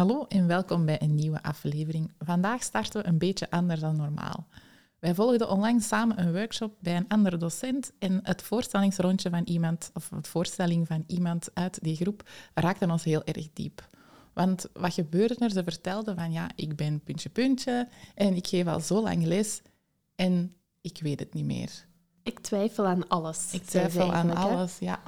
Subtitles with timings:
[0.00, 2.12] Hallo en welkom bij een nieuwe aflevering.
[2.18, 4.46] Vandaag starten we een beetje anders dan normaal.
[4.98, 9.90] Wij volgden onlangs samen een workshop bij een andere docent en het voorstellingsrondje van iemand,
[9.94, 13.88] of het voorstelling van iemand uit die groep, raakte ons heel erg diep.
[14.32, 15.50] Want wat gebeurde er?
[15.50, 19.62] Ze vertelde van ja, ik ben puntje puntje en ik geef al zo lang les
[20.14, 21.70] en ik weet het niet meer.
[22.22, 23.52] Ik twijfel aan alles.
[23.52, 25.00] Ik twijfel aan alles, ja.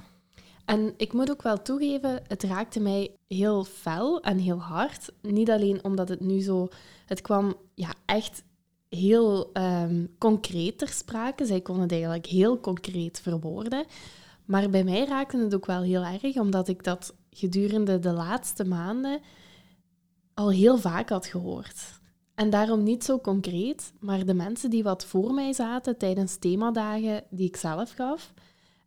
[0.73, 5.13] En ik moet ook wel toegeven, het raakte mij heel fel en heel hard.
[5.23, 6.69] Niet alleen omdat het nu zo...
[7.07, 8.45] Het kwam ja, echt
[8.89, 11.47] heel um, concreet ter sprake.
[11.47, 13.85] Zij kon het eigenlijk heel concreet verwoorden.
[14.45, 18.65] Maar bij mij raakte het ook wel heel erg, omdat ik dat gedurende de laatste
[18.65, 19.21] maanden
[20.35, 22.01] al heel vaak had gehoord.
[22.35, 27.25] En daarom niet zo concreet, maar de mensen die wat voor mij zaten tijdens themadagen
[27.31, 28.33] die ik zelf gaf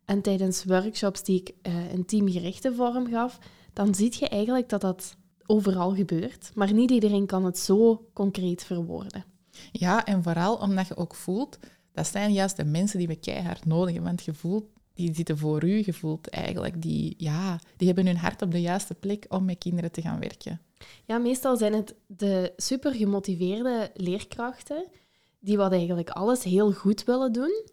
[0.06, 3.38] en tijdens workshops die ik uh, in teamgerichte vorm gaf,
[3.72, 6.50] dan zie je eigenlijk dat dat overal gebeurt.
[6.54, 9.24] Maar niet iedereen kan het zo concreet verwoorden.
[9.72, 11.58] Ja, en vooral omdat je ook voelt,
[11.92, 14.10] dat zijn juist de mensen die we keihard nodig hebben.
[14.10, 18.16] Want je voelt, die zitten voor u, je voelt eigenlijk, die, ja, die hebben hun
[18.16, 20.60] hart op de juiste plek om met kinderen te gaan werken.
[21.04, 24.84] Ja, meestal zijn het de super gemotiveerde leerkrachten
[25.38, 27.64] die wat eigenlijk alles heel goed willen doen.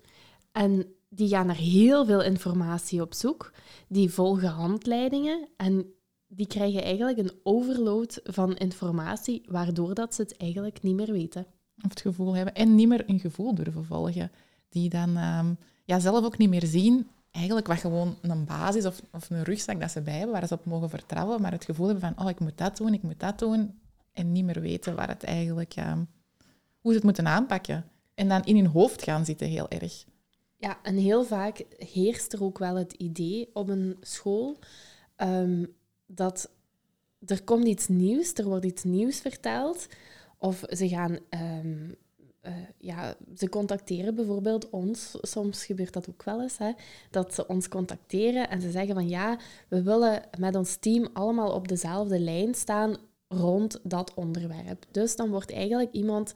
[0.51, 3.51] En die gaan naar heel veel informatie op zoek.
[3.87, 5.85] Die volgen handleidingen en
[6.27, 11.45] die krijgen eigenlijk een overload van informatie, waardoor dat ze het eigenlijk niet meer weten.
[11.83, 14.31] Of het gevoel hebben en niet meer een gevoel durven volgen.
[14.69, 19.01] Die dan um, ja, zelf ook niet meer zien, eigenlijk wat gewoon een basis of,
[19.11, 21.87] of een rugzak dat ze bij hebben, waar ze op mogen vertrouwen, maar het gevoel
[21.87, 23.79] hebben van, oh, ik moet dat doen, ik moet dat doen,
[24.11, 26.07] en niet meer weten waar het eigenlijk, um,
[26.79, 27.85] hoe ze het moeten aanpakken.
[28.13, 30.05] En dan in hun hoofd gaan zitten, heel erg.
[30.63, 34.57] Ja, en heel vaak heerst er ook wel het idee op een school
[35.17, 35.73] um,
[36.05, 36.49] dat
[37.25, 39.87] er komt iets nieuws, er wordt iets nieuws verteld.
[40.37, 41.95] Of ze gaan, um,
[42.41, 45.17] uh, ja, ze contacteren bijvoorbeeld ons.
[45.21, 46.71] Soms gebeurt dat ook wel eens, hè,
[47.09, 49.37] dat ze ons contacteren en ze zeggen van ja,
[49.67, 52.97] we willen met ons team allemaal op dezelfde lijn staan
[53.27, 54.85] rond dat onderwerp.
[54.91, 56.31] Dus dan wordt eigenlijk iemand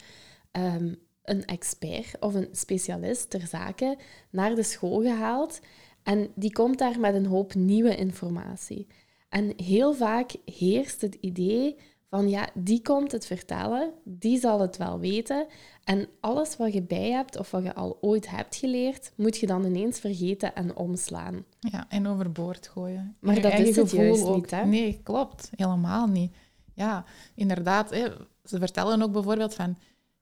[0.51, 3.97] um, een expert of een specialist ter zake
[4.29, 5.59] naar de school gehaald
[6.03, 8.87] en die komt daar met een hoop nieuwe informatie.
[9.29, 11.75] En heel vaak heerst het idee
[12.09, 15.47] van ja, die komt het vertellen, die zal het wel weten.
[15.83, 19.47] En alles wat je bij hebt of wat je al ooit hebt geleerd, moet je
[19.47, 21.45] dan ineens vergeten en omslaan.
[21.59, 23.15] Ja, en overboord gooien.
[23.19, 24.35] Maar dat is het juist ook.
[24.35, 24.65] niet, hè?
[24.65, 25.51] Nee, klopt.
[25.55, 26.35] Helemaal niet.
[26.73, 27.05] Ja,
[27.35, 27.89] inderdaad.
[27.89, 28.07] Hè,
[28.43, 29.77] ze vertellen ook bijvoorbeeld van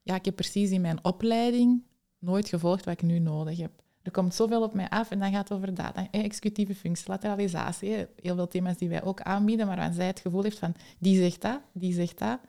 [0.06, 1.84] ja, ik heb precies in mijn opleiding
[2.20, 3.72] nooit gevolgd wat ik nu nodig heb.
[4.02, 8.08] Er komt zoveel op mij af en dan gaat het over data, executieve functie, lateralisatie.
[8.22, 11.18] Heel veel thema's die wij ook aanbieden, maar als zij het gevoel heeft van die
[11.18, 12.40] zegt dat, die zegt dat,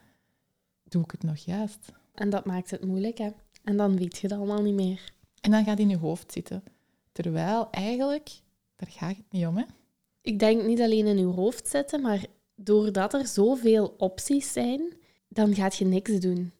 [0.84, 1.92] doe ik het nog juist.
[2.14, 3.30] En dat maakt het moeilijk, hè?
[3.64, 5.12] En dan weet je het allemaal niet meer.
[5.40, 6.62] En dan gaat het in je hoofd zitten.
[7.12, 8.30] Terwijl eigenlijk,
[8.76, 9.64] daar gaat het niet om, hè?
[10.20, 14.92] Ik denk niet alleen in je hoofd zitten, maar doordat er zoveel opties zijn,
[15.28, 16.52] dan gaat je niks doen.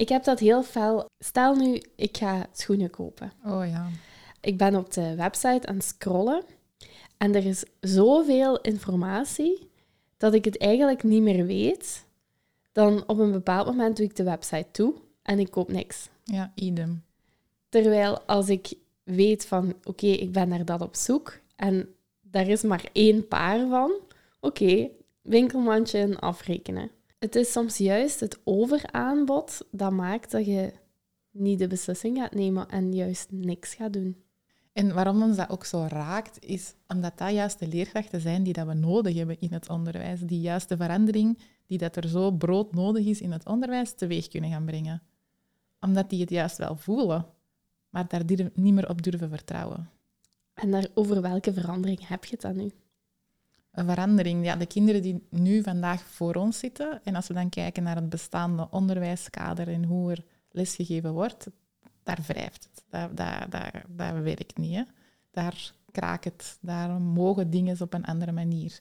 [0.00, 1.04] Ik heb dat heel fel.
[1.18, 3.32] Stel nu, ik ga schoenen kopen.
[3.44, 3.88] Oh ja.
[4.40, 6.42] Ik ben op de website aan het scrollen
[7.16, 9.70] en er is zoveel informatie
[10.16, 12.04] dat ik het eigenlijk niet meer weet.
[12.72, 16.08] Dan op een bepaald moment doe ik de website toe en ik koop niks.
[16.24, 17.04] Ja, idem.
[17.68, 18.72] Terwijl als ik
[19.02, 21.88] weet van, oké, ik ben naar dat op zoek en
[22.20, 23.92] daar is maar één paar van,
[24.40, 24.88] oké,
[25.22, 26.90] winkelmandje en afrekenen.
[27.20, 30.72] Het is soms juist het overaanbod dat maakt dat je
[31.30, 34.22] niet de beslissing gaat nemen en juist niks gaat doen.
[34.72, 38.52] En waarom ons dat ook zo raakt, is omdat dat juist de leerkrachten zijn die
[38.52, 40.20] dat we nodig hebben in het onderwijs.
[40.20, 44.50] Die juiste verandering die dat er zo brood nodig is in het onderwijs teweeg kunnen
[44.50, 45.02] gaan brengen.
[45.80, 47.26] Omdat die het juist wel voelen,
[47.90, 48.24] maar daar
[48.54, 49.90] niet meer op durven vertrouwen.
[50.54, 52.70] En daar, over welke verandering heb je het dan nu?
[53.72, 54.44] Een verandering.
[54.44, 57.96] Ja, de kinderen die nu vandaag voor ons zitten, en als we dan kijken naar
[57.96, 61.46] het bestaande onderwijskader en hoe er lesgegeven wordt,
[62.02, 62.84] daar wrijft het.
[62.88, 64.74] Daar, daar, daar, daar werkt niet.
[64.74, 64.82] Hè.
[65.30, 66.58] Daar kraakt het.
[66.60, 68.80] Daar mogen dingen op een andere manier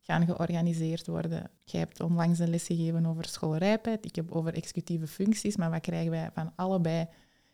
[0.00, 1.50] gaan georganiseerd worden.
[1.64, 5.80] Jij hebt onlangs een les gegeven over schoolrijpheid, ik heb over executieve functies, maar wat
[5.80, 7.06] krijgen wij van allebei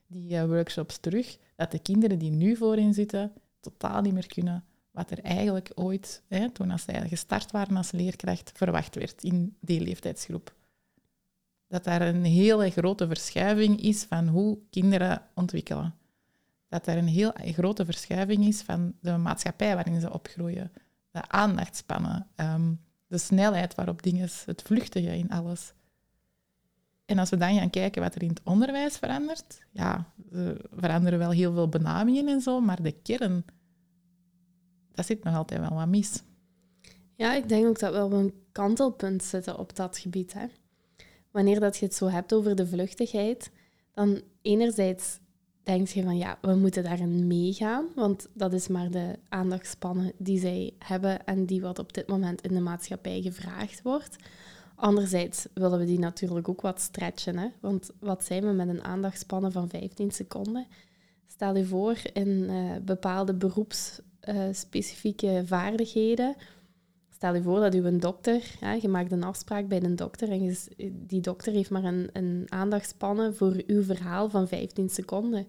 [0.06, 1.38] die eh, workshops terug?
[1.56, 4.65] Dat de kinderen die nu voorin zitten totaal niet meer kunnen
[4.96, 9.56] wat er eigenlijk ooit, hè, toen als zij gestart waren als leerkracht, verwacht werd in
[9.60, 10.54] die leeftijdsgroep.
[11.69, 15.94] Dat daar een hele grote verschuiving is van hoe kinderen ontwikkelen.
[16.69, 20.72] Dat er een heel grote verschuiving is van de maatschappij waarin ze opgroeien.
[21.10, 22.72] De aandachtspannen, ehm,
[23.06, 25.72] de snelheid waarop dingen, het vluchtige in alles.
[27.04, 31.19] En als we dan gaan kijken wat er in het onderwijs verandert, ja, er veranderen
[31.19, 33.44] wel heel veel benamingen en zo, maar de kern
[34.96, 36.22] dat zit nog altijd wel wat mis.
[37.14, 40.32] Ja, ik denk ook dat we op een kantelpunt zitten op dat gebied.
[40.32, 40.46] Hè.
[41.31, 43.50] Wanneer dat je het zo hebt over de vluchtigheid,
[43.93, 45.19] dan enerzijds
[45.62, 50.38] denk je van ja, we moeten daarin meegaan, want dat is maar de aandachtspannen die
[50.38, 54.16] zij hebben en die wat op dit moment in de maatschappij gevraagd wordt.
[54.75, 57.49] Anderzijds willen we die natuurlijk ook wat stretchen, hè?
[57.60, 60.66] want wat zijn we met een aandachtspannen van 15 seconden?
[61.26, 66.37] Stel je voor in uh, bepaalde beroeps uh, specifieke vaardigheden.
[67.11, 70.31] Stel je voor dat u een dokter, ja, je maakt een afspraak bij een dokter
[70.31, 70.56] en je,
[70.93, 75.46] die dokter heeft maar een, een aandachtspannen voor uw verhaal van 15 seconden.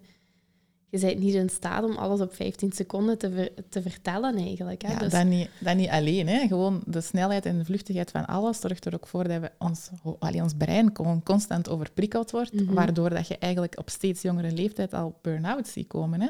[0.90, 4.82] Je bent niet in staat om alles op 15 seconden te, te vertellen eigenlijk.
[4.82, 4.92] Hè?
[4.92, 5.12] Ja, dus...
[5.12, 6.28] dat, niet, dat niet alleen.
[6.28, 6.46] Hè?
[6.46, 9.90] Gewoon de snelheid en de vluchtigheid van alles zorgt er ook voor dat we ons,
[10.18, 10.92] allee, ons brein
[11.24, 12.74] constant overprikkeld wordt, mhm.
[12.74, 16.20] waardoor dat je eigenlijk op steeds jongere leeftijd al burn-out ziet komen.
[16.20, 16.28] Hè?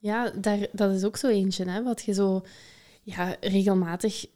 [0.00, 2.42] Ja, daar, dat is ook zo eentje, hè, wat je zo
[3.02, 4.26] ja, regelmatig...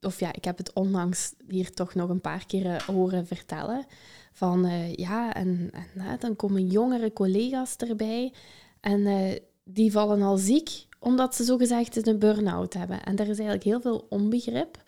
[0.00, 3.86] Of ja, ik heb het onlangs hier toch nog een paar keer eh, horen vertellen.
[4.32, 8.32] Van uh, ja, en, en dan komen jongere collega's erbij
[8.80, 13.04] en uh, die vallen al ziek omdat ze zogezegd een burn-out hebben.
[13.04, 14.82] En daar is eigenlijk heel veel onbegrip.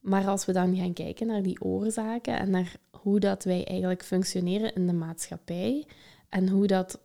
[0.00, 4.04] Maar als we dan gaan kijken naar die oorzaken en naar hoe dat wij eigenlijk
[4.04, 5.86] functioneren in de maatschappij
[6.28, 7.00] en hoe dat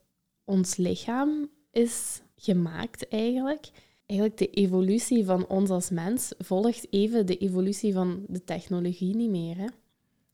[0.45, 3.69] ons lichaam is gemaakt eigenlijk.
[4.05, 9.29] Eigenlijk de evolutie van ons als mens volgt even de evolutie van de technologie niet
[9.29, 9.57] meer.
[9.57, 9.67] Hè?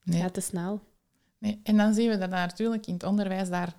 [0.03, 0.21] Nee.
[0.21, 0.81] Gaat te snel.
[1.37, 1.59] Nee.
[1.63, 3.75] En dan zien we dat natuurlijk in het onderwijs daar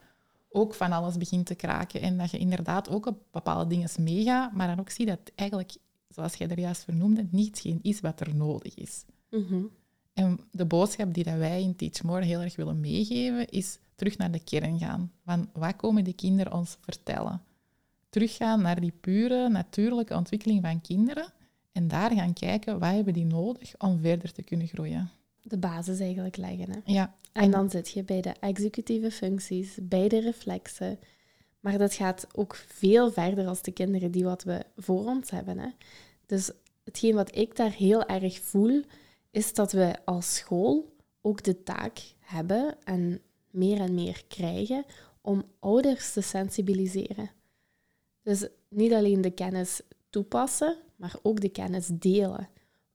[0.50, 2.00] ook van alles begint te kraken.
[2.00, 5.72] En dat je inderdaad ook op bepaalde dingen meegaat, maar dan ook zie dat eigenlijk,
[6.08, 9.04] zoals jij er juist vernoemde, niet geen is wat er nodig is.
[9.30, 9.62] Mhm.
[10.12, 14.16] En de boodschap die dat wij in Teach More heel erg willen meegeven, is terug
[14.18, 15.12] naar de kern gaan.
[15.24, 17.42] Van wat komen de kinderen ons vertellen?
[18.10, 21.32] Teruggaan naar die pure, natuurlijke ontwikkeling van kinderen
[21.72, 25.10] en daar gaan kijken wat hebben die nodig om verder te kunnen groeien.
[25.42, 26.70] De basis eigenlijk leggen.
[26.70, 26.78] Hè?
[26.84, 27.14] Ja.
[27.32, 30.98] En, dan zit je bij de executieve functies, bij de reflexen.
[31.60, 35.58] Maar dat gaat ook veel verder als de kinderen die wat we voor ons hebben.
[35.58, 35.68] Hè?
[36.26, 36.50] Dus
[36.84, 38.82] hetgeen wat ik daar heel erg voel,
[39.30, 43.20] is dat we als school ook de taak hebben en
[43.50, 44.84] meer en meer krijgen
[45.20, 47.30] om ouders te sensibiliseren.
[48.30, 49.80] Dus niet alleen de kennis
[50.10, 52.48] toepassen, maar ook de kennis delen.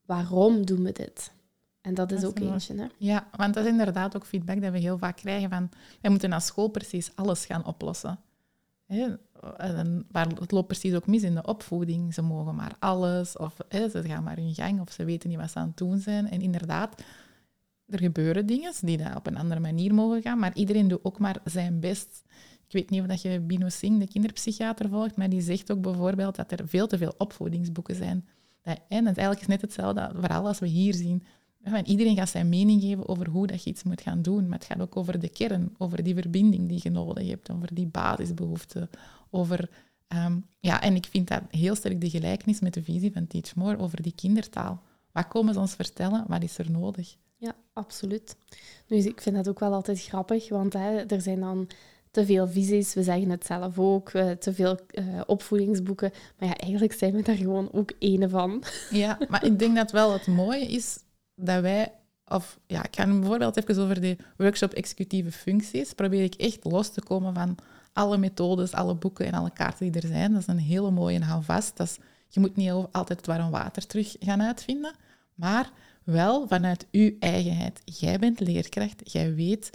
[0.04, 1.32] Waarom doen we dit?
[1.80, 2.74] En dat is ook eentje.
[2.74, 2.86] Hè?
[2.98, 6.28] Ja, want dat is inderdaad ook feedback dat we heel vaak krijgen van wij moeten
[6.28, 8.18] naar school precies alles gaan oplossen.
[9.56, 12.14] En waar het loopt precies ook mis in de opvoeding.
[12.14, 15.50] Ze mogen maar alles, of ze gaan maar hun gang, of ze weten niet wat
[15.50, 16.30] ze aan het doen zijn.
[16.30, 17.02] En inderdaad,
[17.86, 21.18] er gebeuren dingen die daar op een andere manier mogen gaan, maar iedereen doet ook
[21.18, 22.24] maar zijn best.
[22.66, 26.36] Ik weet niet of je Bino Singh, de kinderpsychiater, volgt, maar die zegt ook bijvoorbeeld
[26.36, 28.26] dat er veel te veel opvoedingsboeken zijn.
[28.62, 31.22] En het eigenlijk is net hetzelfde vooral als we hier zien.
[31.84, 34.66] iedereen gaat zijn mening geven over hoe dat je iets moet gaan doen, maar het
[34.66, 38.90] gaat ook over de kern, over die verbinding die je nodig hebt, over die basisbehoeften,
[39.30, 39.70] over...
[40.08, 43.54] Ehm, ja, en ik vind dat heel sterk de gelijkenis met de visie van Teach
[43.54, 44.82] More over die kindertaal.
[45.12, 46.24] Wat komen ze ons vertellen?
[46.26, 47.16] Wat is er nodig?
[47.36, 48.36] Ja, absoluut.
[48.88, 51.68] Nu, ik vind dat ook wel altijd grappig, want hè, er zijn dan
[52.16, 52.94] te veel visies.
[52.94, 56.12] We zeggen het zelf ook, uh, te veel uh, opvoedingsboeken.
[56.38, 58.62] Maar ja, eigenlijk zijn we daar gewoon ook ene van.
[58.90, 60.98] Ja, maar ik denk dat wel het mooie is
[61.34, 61.92] dat wij...
[62.28, 65.92] Of ja, ik ga bijvoorbeeld even over de workshop executieve functies.
[65.92, 67.56] Probeer ik echt los te komen van
[67.92, 70.32] alle methodes, alle boeken en alle kaarten die er zijn.
[70.32, 71.76] Dat is een hele mooie en hou vast.
[71.76, 74.94] Dat is, je moet niet altijd het warm water terug gaan uitvinden.
[75.34, 75.70] Maar
[76.04, 77.80] wel vanuit uw eigenheid.
[77.84, 79.70] Jij bent leerkracht, jij weet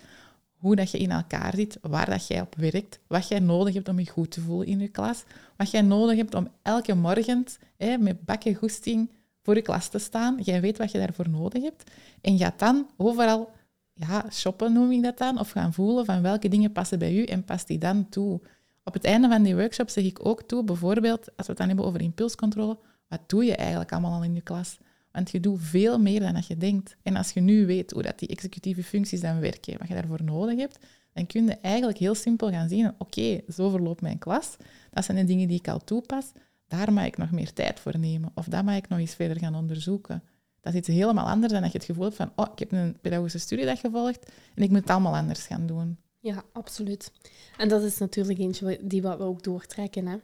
[0.61, 3.89] hoe dat je in elkaar zit, waar dat jij op werkt, wat jij nodig hebt
[3.89, 5.23] om je goed te voelen in je klas,
[5.57, 7.45] wat jij nodig hebt om elke morgen
[7.77, 9.09] hè, met bakken goesting
[9.41, 10.39] voor je klas te staan.
[10.41, 11.91] Jij weet wat je daarvoor nodig hebt.
[12.21, 13.49] En gaat dan overal
[13.93, 17.23] ja, shoppen, noem ik dat dan, of gaan voelen van welke dingen passen bij u
[17.23, 18.41] en past die dan toe.
[18.83, 21.67] Op het einde van die workshop zeg ik ook toe, bijvoorbeeld, als we het dan
[21.67, 22.77] hebben over impulscontrole,
[23.07, 24.77] wat doe je eigenlijk allemaal al in je klas?
[25.11, 26.95] Want je doet veel meer dan dat je denkt.
[27.03, 30.23] En als je nu weet hoe dat die executieve functies dan werken, wat je daarvoor
[30.23, 30.79] nodig hebt,
[31.13, 34.57] dan kun je eigenlijk heel simpel gaan zien, oké, zo verloopt mijn klas.
[34.91, 36.31] Dat zijn de dingen die ik al toepas.
[36.67, 38.31] Daar mag ik nog meer tijd voor nemen.
[38.35, 40.23] Of dat mag ik nog eens verder gaan onderzoeken.
[40.61, 42.71] Dat is iets helemaal anders dan dat je het gevoel hebt van, oh, ik heb
[42.71, 45.97] een pedagogische studiedag gevolgd en ik moet het allemaal anders gaan doen.
[46.19, 47.11] Ja, absoluut.
[47.57, 50.07] En dat is natuurlijk eentje die wat we ook doortrekken.
[50.07, 50.17] Hè?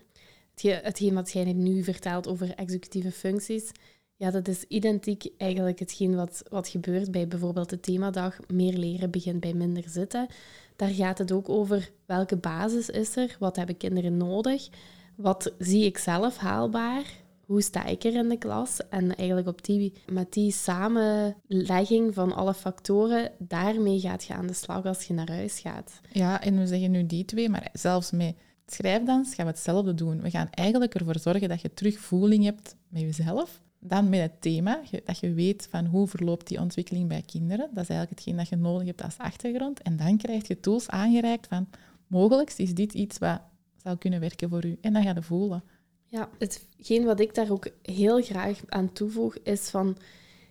[0.61, 3.71] Hetgeen wat jij nu vertelt over executieve functies,
[4.17, 9.11] ja, dat is identiek eigenlijk hetgeen wat, wat gebeurt bij bijvoorbeeld de themadag Meer leren
[9.11, 10.27] begint bij minder zitten.
[10.75, 14.69] Daar gaat het ook over welke basis is er, wat hebben kinderen nodig,
[15.15, 17.03] wat zie ik zelf haalbaar,
[17.45, 18.79] hoe sta ik er in de klas?
[18.89, 24.53] En eigenlijk op die, met die samenlegging van alle factoren, daarmee gaat je aan de
[24.53, 25.99] slag als je naar huis gaat.
[26.11, 30.21] Ja, en we zeggen nu die twee, maar zelfs met schrijfdans gaan we hetzelfde doen.
[30.21, 33.61] We gaan eigenlijk ervoor zorgen dat je terugvoeling hebt met jezelf.
[33.79, 37.69] Dan met het thema, dat je weet van hoe verloopt die ontwikkeling bij kinderen.
[37.73, 39.81] Dat is eigenlijk hetgeen dat je nodig hebt als achtergrond.
[39.81, 41.67] En dan krijg je tools aangereikt van,
[42.07, 43.41] mogelijk is dit iets wat
[43.83, 44.77] zou kunnen werken voor u.
[44.81, 45.63] En dan ga je voelen.
[46.05, 49.97] Ja, hetgeen wat ik daar ook heel graag aan toevoeg is van,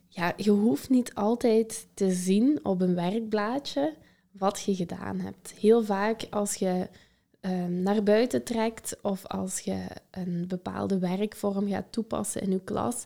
[0.09, 3.95] ja, je hoeft niet altijd te zien op een werkblaadje
[4.31, 5.51] wat je gedaan hebt.
[5.51, 6.89] Heel vaak als je
[7.47, 13.05] um, naar buiten trekt of als je een bepaalde werkvorm gaat toepassen in je klas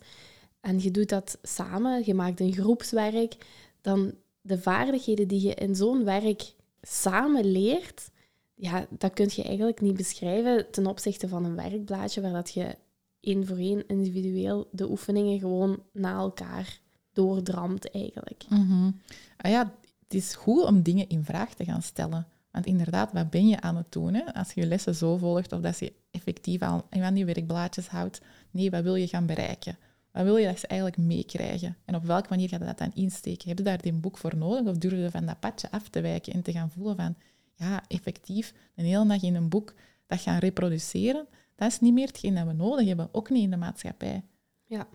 [0.61, 3.37] en je doet dat samen, je maakt een groepswerk,
[3.81, 8.11] dan de vaardigheden die je in zo'n werk samen leert,
[8.55, 12.77] ja, dat kun je eigenlijk niet beschrijven ten opzichte van een werkblaadje waar dat je
[13.21, 16.81] één voor één individueel de oefeningen gewoon na elkaar
[17.13, 18.45] doordramt eigenlijk.
[18.49, 19.01] Mm
[19.37, 22.27] ah ja, het is goed om dingen in vraag te gaan stellen.
[22.51, 24.33] Want inderdaad, wat ben je aan het doen?
[24.33, 28.21] Als je je lessen zo volgt of dat je effectief aan, aan die werkblaadjes houdt.
[28.51, 29.79] Nee, wat wil je gaan bereiken?
[30.13, 31.77] Wat wil je dat ze eigenlijk meekrijgen?
[31.85, 33.49] En op welke manier ga je dat dan insteken?
[33.49, 36.01] Heb je daar een boek voor nodig of durf je van dat padje af te
[36.01, 37.17] wijken en te gaan voelen van
[37.55, 39.75] ja, effectief een hele dag in een boek
[40.07, 41.27] dat gaan reproduceren,
[41.57, 44.23] dat is niet meer hetgeen dat we nodig hebben, ook niet in de maatschappij.
[44.65, 44.89] Ja,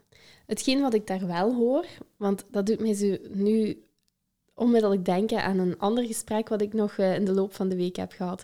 [0.45, 1.85] hetgeen wat ik daar wel hoor,
[2.17, 3.83] want dat doet mij zo nu
[4.55, 7.75] onmiddellijk denken aan een ander gesprek wat ik nog eh, in de loop van de
[7.75, 8.41] week heb gehad.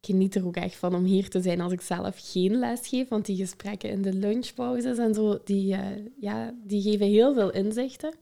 [0.00, 2.88] Ik geniet er ook echt van om hier te zijn als ik zelf geen les
[2.88, 5.80] geef, want die gesprekken in de lunchpauzes en zo, die, uh,
[6.20, 8.14] ja, die geven heel veel inzichten.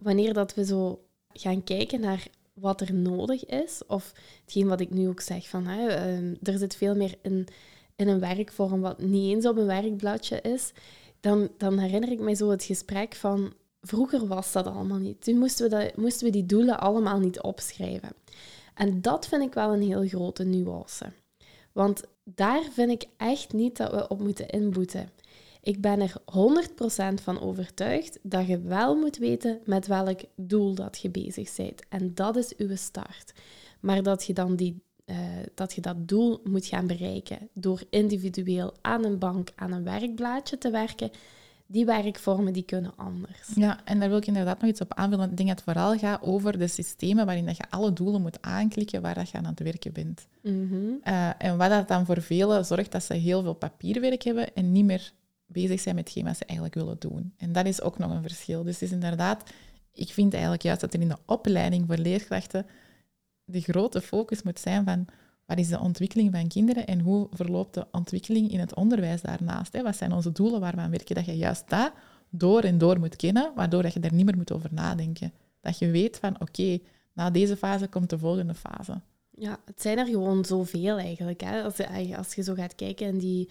[0.00, 3.82] Wanneer dat we zo gaan kijken naar wat er nodig is.
[3.86, 4.12] Of
[4.44, 7.46] hetgeen wat ik nu ook zeg, van hè, ehm, er zit veel meer in,
[7.96, 10.72] in een werkvorm wat niet eens op een werkbladje is.
[11.20, 13.52] Dan, dan herinner ik mij zo het gesprek van,
[13.86, 15.24] vroeger was dat allemaal niet.
[15.24, 18.12] Toen moesten we, dat, moesten we die doelen allemaal niet opschrijven.
[18.74, 21.12] En dat vind ik wel een heel grote nuance.
[21.72, 25.10] Want daar vind ik echt niet dat we op moeten inboeten.
[25.60, 26.12] Ik ben er
[27.18, 31.82] 100% van overtuigd dat je wel moet weten met welk doel dat je bezig bent.
[31.88, 33.32] En dat is uw start.
[33.80, 35.16] Maar dat je dan die, uh,
[35.54, 40.58] dat, je dat doel moet gaan bereiken door individueel aan een bank, aan een werkblaadje
[40.58, 41.10] te werken,
[41.66, 43.50] die werkvormen die kunnen anders.
[43.54, 45.30] Ja, en daar wil ik inderdaad nog iets op aanvullen.
[45.30, 48.42] Ik denk dat het vooral gaat over de systemen waarin dat je alle doelen moet
[48.42, 50.26] aanklikken waar dat je aan het werken bent.
[50.42, 51.02] Mm
[51.38, 54.84] en wat dat dan voor velen zorgt dat ze heel veel papierwerk hebben en niet
[54.84, 55.12] meer
[55.46, 57.32] bezig zijn met hetgeen wat ze eigenlijk willen doen.
[57.36, 58.62] En dat is ook nog een verschil.
[58.62, 59.50] Dus het is inderdaad,
[59.92, 62.66] ik vind eigenlijk juist dat er in de opleiding voor leerkrachten
[63.44, 65.06] de grote focus moet zijn van
[65.46, 69.72] wat is de ontwikkeling van kinderen en hoe verloopt de ontwikkeling in het onderwijs daarnaast?
[69.72, 69.82] Hè?
[69.82, 71.14] Wat zijn onze doelen waarvan werken?
[71.14, 71.92] Dat je juist dat
[72.28, 75.32] door en door moet kennen, waardoor dat je daar niet meer moet over nadenken.
[75.60, 76.78] Dat je weet van, oké,
[77.12, 79.00] na deze fase komt de volgende fase.
[79.30, 81.40] Ja, het zijn er gewoon zoveel eigenlijk.
[81.40, 81.62] Hè?
[81.62, 83.48] Als, je, als je zo gaat kijken in die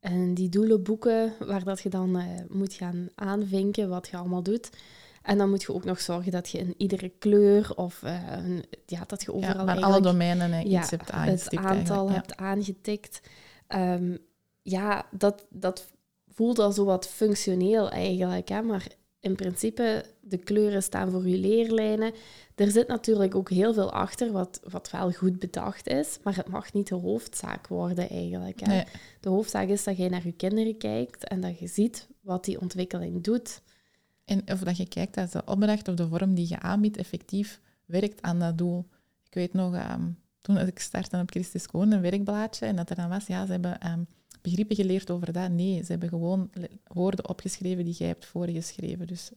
[0.00, 4.70] en die doelenboeken, waar dat je dan uh, moet gaan aanvinken wat je allemaal doet.
[5.22, 8.12] En dan moet je ook nog zorgen dat je in iedere kleur of uh,
[8.86, 11.50] ja, dat je overal ja, alle domeinen uh, iets hebt aangetikt.
[11.50, 13.20] Het aantal hebt aangetikt.
[13.68, 14.18] Um,
[14.62, 15.86] ja, dat, dat
[16.28, 18.48] voelt al zo wat functioneel eigenlijk.
[18.48, 18.62] Hè?
[18.62, 18.86] Maar
[19.20, 22.12] in principe, de kleuren staan voor je leerlijnen.
[22.54, 26.48] Er zit natuurlijk ook heel veel achter wat, wat wel goed bedacht is, maar het
[26.48, 28.60] mag niet de hoofdzaak worden eigenlijk.
[28.60, 28.82] Hè?
[29.20, 32.60] De hoofdzaak is dat je naar je kinderen kijkt en dat je ziet wat die
[32.60, 33.62] ontwikkeling doet.
[34.24, 37.60] En of dat je kijkt dat de opdracht of de vorm die je aanbiedt effectief
[37.84, 38.88] werkt aan dat doel.
[39.26, 42.96] Ik weet nog, um, toen ik startte op Christus Koon, een werkblaadje, en dat er
[42.96, 44.06] dan was, ja, ze hebben um,
[44.42, 45.50] begrippen geleerd over dat.
[45.50, 46.50] Nee, ze hebben gewoon
[46.86, 49.06] woorden opgeschreven die jij hebt voorgeschreven.
[49.06, 49.30] Dus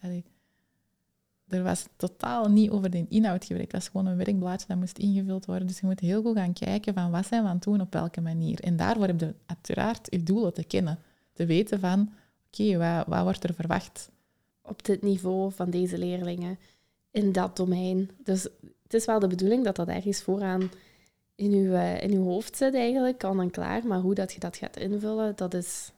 [1.48, 3.72] er was totaal niet over de inhoud gewerkt.
[3.72, 5.68] Het was gewoon een werkblaadje dat moest ingevuld worden.
[5.68, 7.94] Dus je moet heel goed gaan kijken van wat zijn we aan het doen, op
[7.94, 8.60] welke manier.
[8.60, 11.00] En daarvoor heb je uiteraard je doelen te kennen.
[11.34, 12.12] Te weten van,
[12.48, 14.10] oké, wat, wat wordt er verwacht?
[14.68, 16.58] Op dit niveau van deze leerlingen
[17.12, 18.10] in dat domein.
[18.24, 18.44] Dus
[18.84, 20.72] het is wel de bedoeling dat dat ergens vooraan
[21.36, 23.88] in uw, eh, in uw hoofd zit eigenlijk, kan en klaar.
[23.88, 25.92] Maar hoe dat je dat gaat invullen, dat is...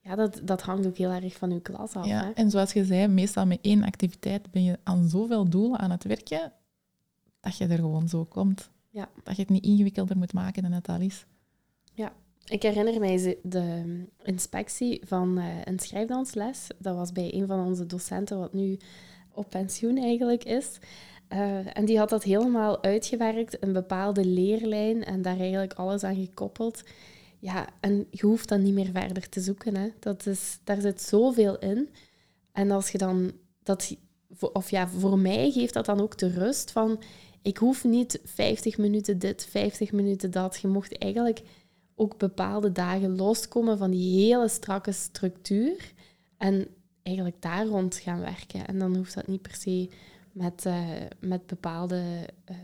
[0.00, 2.06] Ja, dat, dat hangt ook heel erg van uw klas af.
[2.06, 2.30] Ja, hè?
[2.30, 6.04] en zoals je zei, meestal met één activiteit ben je aan zoveel doelen aan het
[6.04, 6.52] werken,
[7.40, 8.70] dat je er gewoon zo komt.
[8.90, 9.08] Ja.
[9.22, 11.26] Dat je het niet ingewikkelder moet maken dan het al is.
[12.44, 13.82] Ik herinner mij de
[14.22, 16.66] inspectie van eh, een schrijfdansles.
[16.78, 18.78] Dat was bij een van onze docenten, wat nu
[19.32, 20.78] op pensioen eigenlijk is.
[21.28, 26.14] Eh, en die had dat helemaal uitgewerkt, een bepaalde leerlijn en daar eigenlijk alles aan
[26.14, 26.82] gekoppeld.
[27.38, 29.76] Ja, en je hoeft dan niet meer verder te zoeken.
[29.76, 29.88] Hè.
[29.98, 31.88] Dat is, daar zit zoveel in.
[32.52, 33.32] En als je dan
[33.62, 33.96] dat,
[34.38, 37.02] of ja, voor mij geeft dat dan ook de rust van,
[37.42, 40.58] ik hoef niet 50 minuten dit, 50 minuten dat.
[40.60, 41.42] Je mocht eigenlijk
[41.94, 45.92] ook bepaalde dagen loskomen van die hele strakke structuur
[46.36, 46.66] en
[47.02, 48.66] eigenlijk daar rond gaan werken.
[48.66, 49.88] En dan hoeft dat niet per se
[50.32, 50.88] met, eh,
[51.20, 52.56] met bepaalde eh,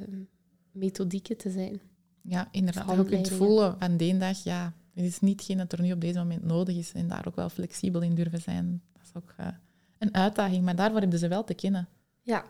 [0.72, 1.80] methodieken te zijn.
[2.22, 2.96] Ja, inderdaad.
[2.96, 6.00] Je kunt voelen van de dag, ja, het is niet hetgeen dat er nu op
[6.00, 6.92] deze moment nodig is.
[6.92, 8.82] En daar ook wel flexibel in durven zijn.
[8.92, 9.46] Dat is ook eh,
[9.98, 11.88] een uitdaging, maar daarvoor hebben ze wel te kennen.
[12.22, 12.44] Ja,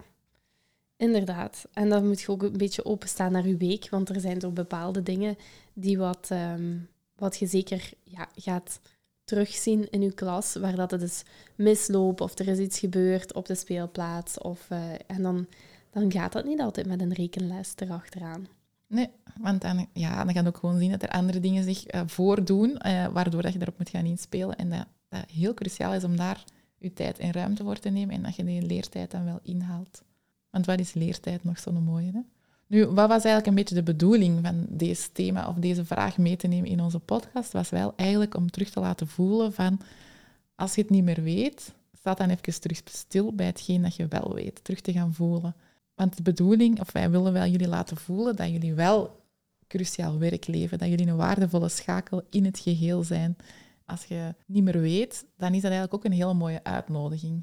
[1.00, 1.68] inderdaad.
[1.72, 4.52] En dan moet je ook een beetje openstaan naar je week, want er zijn toch
[4.52, 5.36] bepaalde dingen
[5.72, 6.76] die wat, ehm,
[7.16, 8.80] wat je zeker ja, gaat
[9.24, 11.22] terugzien in je klas, waar dat het dus
[11.54, 14.38] misloopt of er is iets gebeurd op de speelplaats.
[14.38, 15.46] Of, eh, en dan,
[15.90, 18.46] dan gaat dat niet altijd met een rekenles erachteraan.
[18.86, 19.08] Nee,
[19.40, 22.00] want dan, ja, dan ga je ook gewoon zien dat er andere dingen zich eh,
[22.06, 24.56] voordoen, eh, waardoor dat je erop moet gaan inspelen.
[24.56, 26.44] En dat, dat heel cruciaal is om daar
[26.78, 30.02] je tijd en ruimte voor te nemen en dat je die leertijd dan wel inhaalt.
[30.50, 32.10] Want wat is leertijd nog zo'n mooie?
[32.12, 32.20] Hè?
[32.66, 36.36] Nu, wat was eigenlijk een beetje de bedoeling van deze thema of deze vraag mee
[36.36, 37.52] te nemen in onze podcast?
[37.52, 39.80] Was wel eigenlijk om terug te laten voelen van,
[40.54, 44.08] als je het niet meer weet, sta dan even terug stil bij hetgeen dat je
[44.08, 44.64] wel weet.
[44.64, 45.54] Terug te gaan voelen.
[45.94, 49.20] Want de bedoeling, of wij willen wel jullie laten voelen dat jullie wel
[49.66, 53.36] cruciaal werk leven, dat jullie een waardevolle schakel in het geheel zijn.
[53.84, 57.42] Als je niet meer weet, dan is dat eigenlijk ook een hele mooie uitnodiging.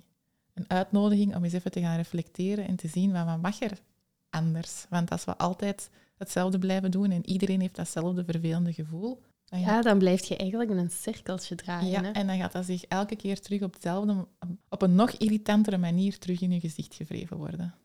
[0.58, 3.82] Een uitnodiging om eens even te gaan reflecteren en te zien van wat mag er
[4.30, 4.86] anders.
[4.90, 9.82] Want als we altijd hetzelfde blijven doen en iedereen heeft datzelfde vervelende gevoel, dan Ja,
[9.82, 11.90] dan blijf je eigenlijk in een cirkeltje draaien.
[11.90, 12.12] ja, hè.
[12.12, 14.28] en dan gaat dat zich elke keer terug op hetzelfde,
[14.70, 17.76] op een nog irritantere manier terug in je gezicht gevreven worden.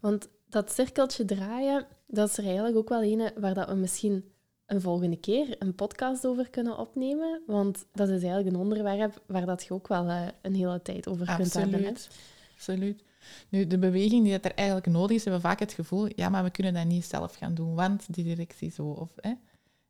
[0.00, 4.24] Want dat cirkeltje draaien, dat is er eigenlijk ook wel een waar dat we misschien
[4.68, 7.42] een volgende keer een podcast over kunnen opnemen.
[7.46, 11.08] Want dat is eigenlijk een onderwerp waar dat je ook wel eh, een hele tijd
[11.08, 11.82] over kunt hebben.
[11.82, 11.88] hè.
[11.88, 12.18] Absoluut.
[12.54, 13.04] Absoluut.
[13.48, 16.28] Nu, de beweging die dat er eigenlijk nodig is, hebben we vaak het gevoel, ja,
[16.28, 18.86] maar we kunnen dat niet zelf gaan doen, want die directie zo.
[18.86, 19.32] Of, hè.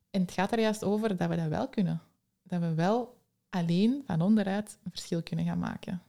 [0.09, 2.01] En het gaat er juist over dat we dat wel kunnen.
[2.43, 3.17] Dat we wel
[3.49, 6.01] alleen van onderuit een verschil kunnen gaan maken.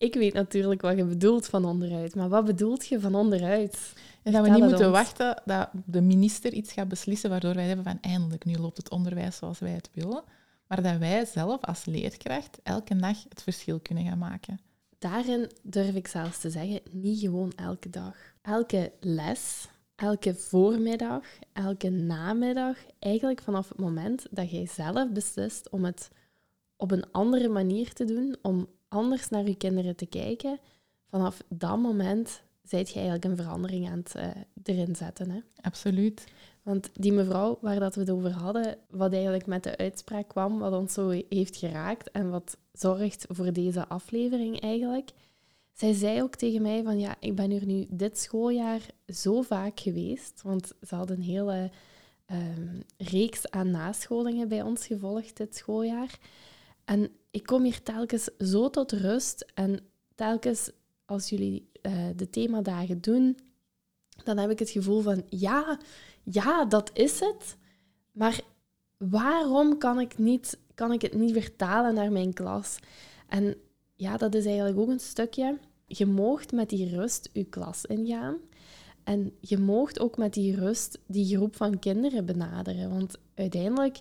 [0.00, 3.92] Ik weet natuurlijk wat je bedoelt van onderuit, maar wat bedoelt je van onderuit?
[4.22, 4.96] En dat we niet moeten ons.
[4.96, 8.90] wachten dat de minister iets gaat beslissen waardoor wij hebben van eindelijk, nu loopt het
[8.90, 10.22] onderwijs zoals wij het willen.
[10.66, 14.60] Maar dat wij zelf als leerkracht elke dag het verschil kunnen gaan maken.
[14.98, 18.16] Daarin durf ik zelfs te zeggen, niet gewoon elke dag.
[18.42, 25.84] Elke les, elke voormiddag, elke namiddag, eigenlijk vanaf het moment dat jij zelf beslist om
[25.84, 26.10] het
[26.76, 30.58] op een andere manier te doen, om anders naar je kinderen te kijken,
[31.08, 34.28] vanaf dat moment zijt je eigenlijk een verandering aan het eh,
[34.62, 35.30] erin zetten.
[35.30, 35.40] Hè?
[35.60, 36.24] Absoluut.
[36.62, 40.58] Want die mevrouw waar dat we het over hadden, wat eigenlijk met de uitspraak kwam,
[40.58, 45.10] wat ons zo heeft geraakt en wat zorgt voor deze aflevering eigenlijk.
[45.72, 49.80] Zij zei ook tegen mij van ja, ik ben hier nu dit schooljaar zo vaak
[49.80, 51.70] geweest, want ze had een hele
[52.26, 56.18] ehm, reeks aan nascholingen bij ons gevolgd dit schooljaar.
[56.84, 59.80] En ik kom hier telkens zo tot rust en
[60.14, 60.70] telkens
[61.04, 63.38] als jullie eh, de themadagen doen,
[64.24, 65.78] dan heb ik het gevoel van ja,
[66.22, 67.56] ja, dat is het.
[68.12, 68.40] Maar
[68.96, 72.78] waarom kan ik, niet, kan ik het niet vertalen naar mijn klas?
[73.28, 73.56] En
[73.96, 75.58] ja, dat is eigenlijk ook een stukje.
[75.86, 78.36] Je moogt met die rust je klas ingaan.
[79.04, 82.90] En je moogt ook met die rust die groep van kinderen benaderen.
[82.90, 84.00] Want uiteindelijk,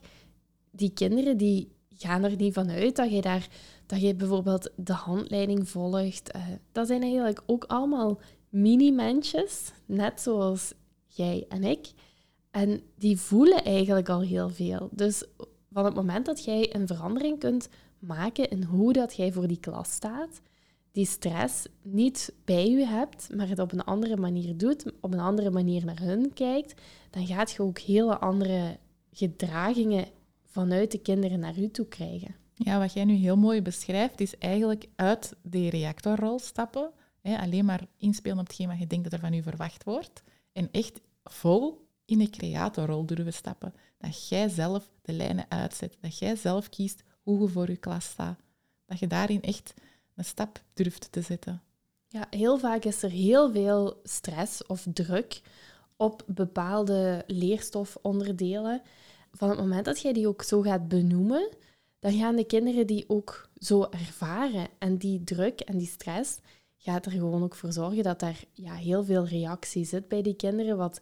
[0.72, 3.48] die kinderen die gaan er niet van uit dat je daar
[3.86, 6.32] dat je bijvoorbeeld de handleiding volgt.
[6.32, 10.74] Eh, dat zijn eigenlijk ook allemaal mini-mensjes, net zoals
[11.08, 11.92] jij en ik.
[12.52, 14.90] En die voelen eigenlijk al heel veel.
[14.92, 15.24] Dus
[15.72, 19.60] van het moment dat jij een verandering kunt maken in hoe dat jij voor die
[19.60, 20.42] klas staat,
[20.92, 25.20] die stress niet bij je hebt, maar het op een andere manier doet, op een
[25.20, 28.78] andere manier naar hun kijkt, dan gaat je ook hele andere
[29.12, 30.06] gedragingen
[30.50, 32.36] vanuit de kinderen naar u toe krijgen.
[32.54, 36.92] Ja, wat jij nu heel mooi beschrijft, is eigenlijk uit die reactorrol stappen.
[37.22, 40.24] Hè, alleen maar inspelen op hetgeen wat je denkt dat er van u verwacht wordt.
[40.52, 43.74] En echt vol in de creatorrol durven stappen.
[43.98, 45.98] Dat jij zelf de lijnen uitzet.
[46.02, 48.40] Dat jij zelf kiest hoe je voor je klas staat.
[48.86, 49.74] Dat je daarin echt
[50.16, 51.62] een stap durft te zetten.
[52.08, 55.42] Ja, heel vaak is er heel veel stress of druk
[55.98, 58.82] op bepaalde leerstofonderdelen.
[59.32, 61.50] Van het moment dat jij die ook zo gaat benoemen,
[62.00, 64.68] dan gaan de kinderen die ook zo ervaren.
[64.78, 66.40] En die druk en die stress
[66.78, 70.36] gaat er gewoon ook voor zorgen dat er ja, heel veel reactie zit bij die
[70.36, 71.02] kinderen, wat,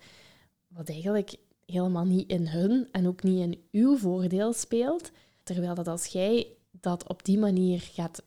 [0.68, 1.36] wat eigenlijk
[1.66, 5.12] helemaal niet in hun en ook niet in uw voordeel speelt.
[5.44, 8.24] Terwijl dat als jij dat op die manier gaat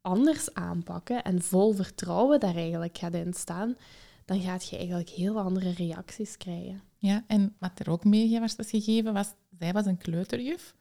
[0.00, 3.76] anders aanpakken en vol vertrouwen daar eigenlijk gaat in staan,
[4.24, 6.82] dan gaat je eigenlijk heel andere reacties krijgen.
[7.06, 10.74] Ja, en wat er ook mee was gegeven was, zij was een kleuterjuf.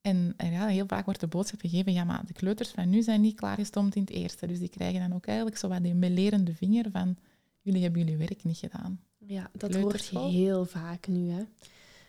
[0.00, 3.20] En, ja, heel vaak wordt de boodschap gegeven, ja, maar de kleuters van nu zijn
[3.20, 4.46] niet klaargestomd in het eerste.
[4.46, 7.16] Dus die krijgen dan ook eigenlijk zo wat die melerende vinger van,
[7.60, 9.00] jullie hebben jullie werk niet gedaan.
[9.18, 11.30] Ja, dat hoort je heel vaak nu.
[11.30, 11.42] Hè.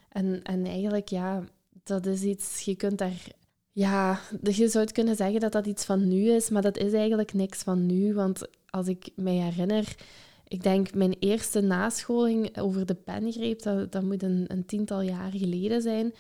[0.09, 1.43] En, en eigenlijk, ja,
[1.83, 3.27] dat is iets, je kunt daar...
[3.71, 6.93] Ja, je zou het kunnen zeggen dat dat iets van nu is, maar dat is
[6.93, 8.13] eigenlijk niks van nu.
[8.13, 9.95] Want als ik mij herinner,
[10.51, 15.31] ik denk mijn eerste nascholing over de pengreep, dat, dat moet een, een tiental jaar
[15.31, 16.13] geleden zijn,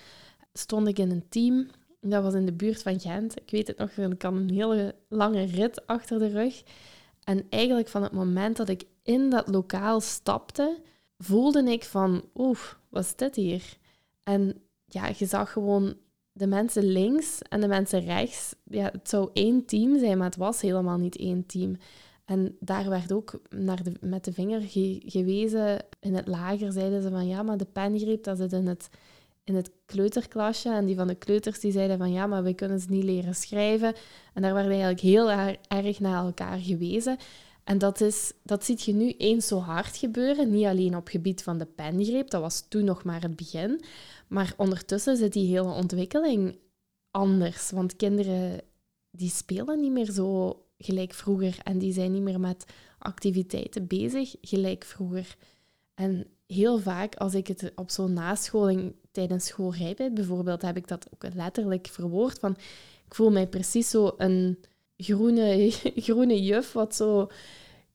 [0.53, 1.67] stond ik in een team.
[2.01, 3.39] Dat was in de buurt van Gent.
[3.41, 6.63] Ik weet het nog, ik had een hele lange rit achter de rug.
[7.23, 10.81] En eigenlijk van het moment dat ik in dat lokaal stapte,
[11.17, 13.77] voelde ik van, oeh, wat is dit hier?
[14.23, 15.95] En ja, je zag gewoon
[16.31, 18.55] de mensen links en de mensen rechts.
[18.63, 21.77] Ja, het zou één team zijn, maar het was helemaal niet één team.
[22.31, 24.61] En daar werd ook naar de, met de vinger
[25.05, 25.85] gewezen.
[25.99, 28.89] In het lager zeiden ze van ja, maar de pengreep, dat zit in het,
[29.43, 30.69] in het kleuterklasje.
[30.69, 33.35] En die van de kleuters die zeiden van ja, maar we kunnen ze niet leren
[33.35, 33.93] schrijven.
[34.33, 35.31] En daar werd eigenlijk heel
[35.67, 37.17] erg naar elkaar gewezen.
[37.63, 40.51] En dat, is, dat ziet je nu eens zo hard gebeuren.
[40.51, 43.81] Niet alleen op gebied van de pengreep, dat was toen nog maar het begin.
[44.27, 46.57] Maar ondertussen zit die hele ontwikkeling
[47.11, 47.71] anders.
[47.71, 48.61] Want kinderen
[49.09, 51.57] die spelen niet meer zo gelijk vroeger.
[51.63, 52.65] En die zijn niet meer met
[52.97, 55.35] activiteiten bezig gelijk vroeger.
[55.93, 61.07] En heel vaak, als ik het op zo'n nascholing tijdens schoolrijpheid bijvoorbeeld, heb ik dat
[61.13, 62.39] ook letterlijk verwoord.
[62.39, 62.51] Van,
[63.05, 64.57] ik voel mij precies zo een
[64.97, 65.71] groene,
[66.05, 67.29] groene juf, wat zo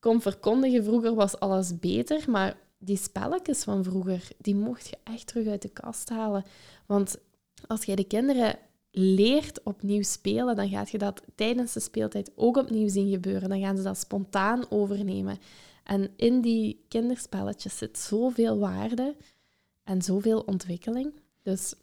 [0.00, 0.84] kon verkondigen.
[0.84, 5.62] Vroeger was alles beter, maar die spelletjes van vroeger, die mocht je echt terug uit
[5.62, 6.44] de kast halen.
[6.86, 7.18] Want
[7.66, 8.58] als jij de kinderen
[8.98, 13.48] leert opnieuw spelen, dan gaat je dat tijdens de speeltijd ook opnieuw zien gebeuren.
[13.48, 15.38] Dan gaan ze dat spontaan overnemen.
[15.84, 19.16] En in die kinderspelletjes zit zoveel waarde
[19.84, 21.12] en zoveel ontwikkeling.
[21.42, 21.74] Dus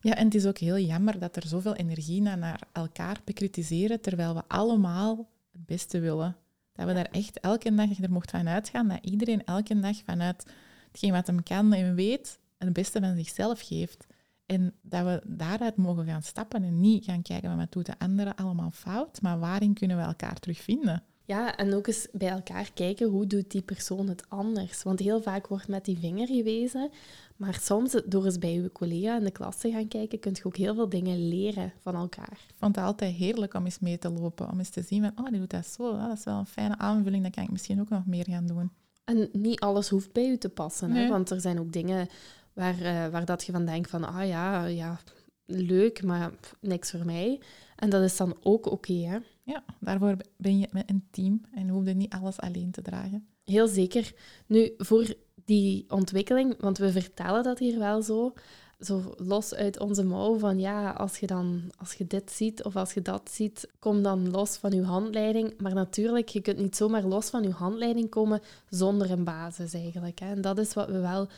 [0.00, 4.34] ja, en het is ook heel jammer dat er zoveel energie naar, elkaar bekritiseren, terwijl
[4.34, 6.36] we allemaal het beste willen.
[6.72, 10.46] Dat we daar echt elke dag er mocht van uitgaan, dat iedereen elke dag vanuit
[10.90, 14.06] hetgeen wat hem kan en weet, het beste van zichzelf geeft.
[14.50, 18.34] En dat we daaruit mogen gaan stappen en niet gaan kijken wat doet de anderen
[18.34, 21.02] allemaal fout, maar waarin kunnen we elkaar terugvinden.
[21.24, 24.82] Ja, en ook eens bij elkaar kijken hoe doet die persoon het anders.
[24.82, 26.90] Want heel vaak wordt met die vinger gewezen,
[27.36, 30.44] maar soms door eens bij je collega in de klas te gaan kijken, kun je
[30.44, 32.44] ook heel veel dingen leren van elkaar.
[32.48, 35.24] Ik vond het altijd heerlijk om eens mee te lopen, om eens te zien van,
[35.24, 37.80] oh, die doet dat zo, dat is wel een fijne aanvulling, dan kan ik misschien
[37.80, 38.70] ook nog meer gaan doen.
[39.04, 41.08] En niet alles hoeft bij u te passen, hè?
[41.08, 42.08] want er zijn ook dingen
[42.52, 45.00] waar, uh, waar dat je van denkt van, ah ja, ja,
[45.44, 47.40] leuk, maar niks voor mij.
[47.76, 49.18] En dat is dan ook oké, hè?
[49.42, 53.26] Ja, daarvoor ben je met een team en hoef je niet alles alleen te dragen.
[53.44, 54.12] Heel zeker.
[54.46, 58.32] Nu, voor die ontwikkeling, want we vertellen dat hier wel zo,
[58.80, 62.76] zo los uit onze mouw van ja, als je dan als je dit ziet of
[62.76, 65.60] als je dat ziet, kom dan los van je handleiding.
[65.60, 70.18] Maar natuurlijk, je kunt niet zomaar los van je handleiding komen zonder een basis eigenlijk.
[70.18, 70.30] Hè.
[70.30, 71.28] En dat is wat we wel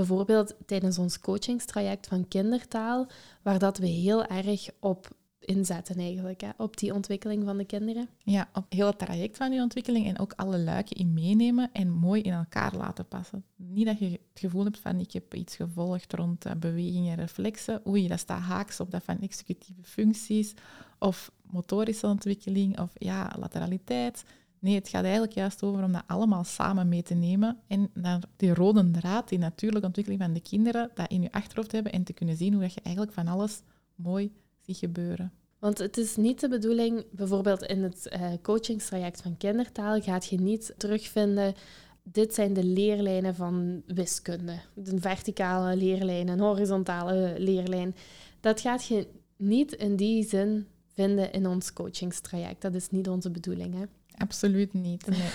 [0.00, 3.06] bijvoorbeeld tijdens ons coachingstraject van kindertaal,
[3.42, 5.08] waar dat we heel erg op
[5.40, 8.08] inzetten eigenlijk, hè, op die ontwikkeling van de kinderen.
[8.18, 11.90] Ja, op heel het traject van die ontwikkeling en ook alle luiken in meenemen en
[11.90, 13.44] mooi in elkaar laten passen.
[13.56, 17.18] Niet dat je het gevoel hebt van ik heb iets gevolgd rond uh, bewegingen en
[17.18, 17.82] reflexen.
[17.86, 20.54] Oei, dat staat haaks op dat van executieve functies
[20.98, 24.24] of motorische ontwikkeling of ja, lateraliteit.
[24.60, 28.20] Nee, het gaat eigenlijk juist over om dat allemaal samen mee te nemen en naar
[28.36, 32.04] die rode draad, die natuurlijke ontwikkeling van de kinderen, dat in je achterhoofd hebben en
[32.04, 33.62] te kunnen zien hoe dat je eigenlijk van alles
[33.94, 35.32] mooi ziet gebeuren.
[35.58, 40.40] Want het is niet de bedoeling, bijvoorbeeld in het uh, coachingstraject van kindertaal, gaat je
[40.40, 41.54] niet terugvinden,
[42.02, 44.60] dit zijn de leerlijnen van wiskunde.
[44.84, 47.94] Een verticale leerlijn, een horizontale leerlijn.
[48.40, 52.62] Dat gaat je niet in die zin vinden in ons coachingstraject.
[52.62, 53.84] Dat is niet onze bedoeling, hè?
[54.20, 55.06] Absoluut niet.
[55.06, 55.18] Nee.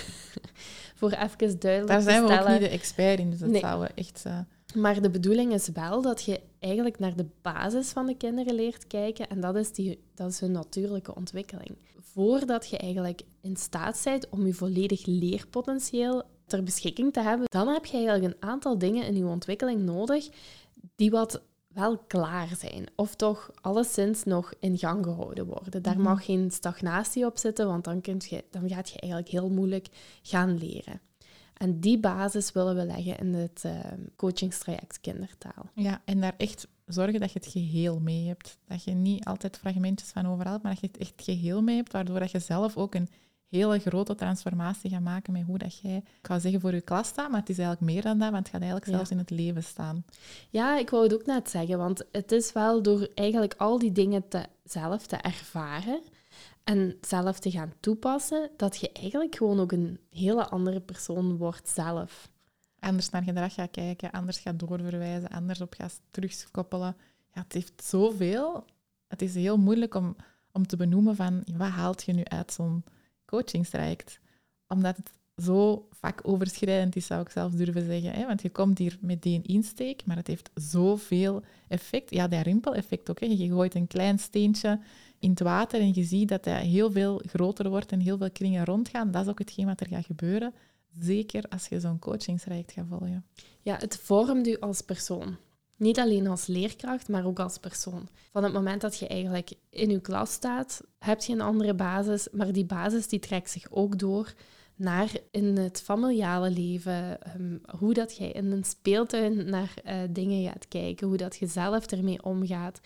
[0.96, 2.54] Voor even duidelijk Daar zijn we stellen.
[2.54, 3.60] ook niet de expert in, dus dat Nee.
[3.62, 4.24] zouden we echt...
[4.26, 4.40] eh,
[4.76, 8.88] Maar de bedoeling is wel dat je eigenlijk naar de basis van de kinderen leert
[8.88, 9.30] kijken.
[9.30, 11.78] En dat is, die, dat is hun natuurlijke ontwikkeling.
[12.00, 17.68] Voordat je eigenlijk in staat bent om je volledig leerpotentieel ter beschikking te hebben, dan
[17.68, 20.28] heb je eigenlijk een aantal dingen in je ontwikkeling nodig
[20.96, 21.42] die wat
[21.76, 22.86] wel klaar zijn.
[22.96, 25.82] Of toch alleszins nog in gang gehouden worden.
[25.84, 26.04] Daar Mhm.
[26.04, 29.88] mag geen stagnatie op zitten, want dan, kunt je, dan gaat je eigenlijk heel moeilijk
[30.22, 31.00] gaan leren.
[31.58, 33.80] En die basis willen we leggen in het eh,
[34.16, 35.70] coachingstraject kindertaal.
[35.74, 38.58] Ja, en daar echt zorgen dat je het geheel mee hebt.
[38.68, 41.76] Dat je niet altijd fragmentjes van overal, hebt, maar dat je het echt geheel mee
[41.76, 43.10] hebt, waardoor dat je zelf ook een
[43.50, 47.08] hele grote transformatie gaat maken met hoe dat jij, ik ga zeggen voor je klas
[47.08, 48.96] staat, maar het is eigenlijk meer dan dat, want het gaat eigenlijk Ja.
[48.96, 50.06] zelfs in het leven staan.
[50.50, 53.92] Ja, ik wou het ook net zeggen, want het is wel door eigenlijk al die
[53.92, 56.02] dingen te, zelf te ervaren
[56.64, 61.70] en zelf te gaan toepassen, dat je eigenlijk gewoon ook een hele andere persoon wordt
[61.70, 62.30] zelf.
[62.80, 66.96] Anders naar gedrag gaat kijken, anders gaat doorverwijzen, anders op gaat terugkoppelen.
[67.34, 68.66] Ja, het heeft zoveel.
[69.08, 70.16] Het is heel moeilijk om,
[70.52, 72.84] om te benoemen van wat haalt je nu uit zo'n
[73.36, 74.20] coachingstraject.
[74.68, 75.12] Omdat het
[75.46, 78.12] zo vakoverschrijdend is, zou ik zelfs durven zeggen.
[78.12, 78.26] Hè?
[78.26, 82.12] Want je komt hier met die insteek, maar het heeft zoveel effect.
[82.12, 83.20] Ja, dat rimpeleffect ook.
[83.20, 83.26] Hè?
[83.26, 84.80] Je gooit een klein steentje
[85.20, 88.32] in het water en je ziet dat hij heel veel groter wordt en heel veel
[88.32, 89.12] kringen rondgaan.
[89.12, 90.54] Dat is ook hetgeen wat er gaat gebeuren.
[91.00, 93.26] Zeker als je zo'n coachingstraject gaat volgen.
[93.62, 95.38] Ja, het vormt u als persoon.
[95.78, 98.08] Niet alleen als leerkracht, maar ook als persoon.
[98.32, 102.28] Van het moment dat je eigenlijk in je klas staat, heb je een andere basis,
[102.32, 104.34] maar die basis die trekt zich ook door
[104.76, 110.50] naar in het familiale leven, ehm, hoe dat jij in een speeltuin naar eh, dingen
[110.52, 112.80] gaat kijken, hoe dat je zelf ermee omgaat,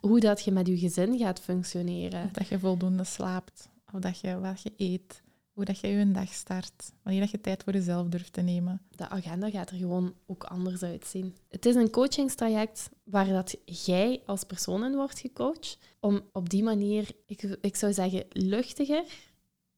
[0.00, 2.28] hoe dat je met je gezin gaat functioneren.
[2.32, 5.22] Dat je voldoende slaapt, of dat je wat je eet,
[5.56, 8.80] hoe dat je je dag start, wanneer dat je tijd voor jezelf durft te nemen.
[8.90, 11.36] de agenda gaat er gewoon ook anders uitzien.
[11.48, 16.62] Het is een coachingstraject waar dat jij als persoon in wordt gecoacht, om op die
[16.62, 19.04] manier, ik, ik zou zeggen, luchtiger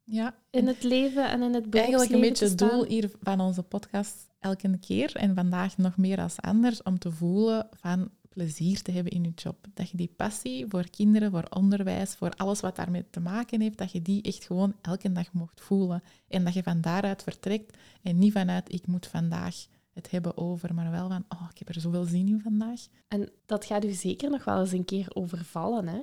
[0.05, 3.41] Ja, in het leven en in het beroepsleven eigenlijk een beetje het doel hier van
[3.41, 8.83] onze podcast elke keer en vandaag nog meer als anders, om te voelen van plezier
[8.83, 9.57] te hebben in je job.
[9.75, 13.79] Dat je die passie voor kinderen, voor onderwijs, voor alles wat daarmee te maken heeft,
[13.79, 16.03] dat je die echt gewoon elke dag mocht voelen.
[16.29, 20.75] En dat je van daaruit vertrekt en niet vanuit ik moet vandaag het hebben over,
[20.75, 22.81] maar wel van oh, ik heb er zoveel zin in vandaag.
[23.09, 25.89] En dat gaat u zeker nog wel eens een keer overvallen.
[25.89, 26.01] Hè?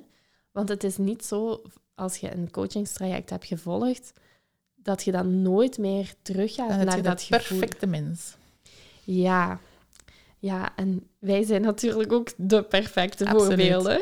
[0.52, 1.62] Want het is niet zo,
[1.94, 4.12] als je een coachingstraject hebt gevolgd,
[4.74, 7.58] dat je dan nooit meer teruggaat naar je dat gevoel.
[7.58, 8.36] perfecte mens.
[9.04, 9.60] Ja.
[10.38, 13.46] Ja, en wij zijn natuurlijk ook de perfecte Absoluut.
[13.46, 13.98] voorbeelden.